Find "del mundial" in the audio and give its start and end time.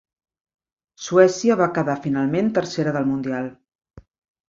2.99-3.55